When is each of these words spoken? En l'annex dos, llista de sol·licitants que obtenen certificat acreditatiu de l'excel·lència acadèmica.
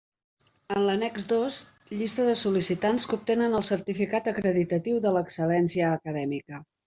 En 0.75 0.79
l'annex 0.85 1.25
dos, 1.31 1.57
llista 1.99 2.25
de 2.29 2.33
sol·licitants 2.39 3.05
que 3.11 3.19
obtenen 3.19 3.55
certificat 3.69 4.31
acreditatiu 4.33 4.97
de 5.05 5.13
l'excel·lència 5.19 5.93
acadèmica. 6.01 6.65